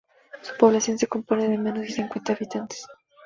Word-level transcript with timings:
Su 0.41 0.57
población 0.57 0.97
se 0.97 1.05
compone 1.05 1.47
de 1.47 1.59
menos 1.59 1.81
de 1.81 1.89
cincuenta 1.91 2.33
habitantes. 2.33 2.87